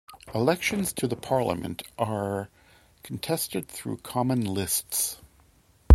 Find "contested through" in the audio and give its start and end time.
3.03-3.97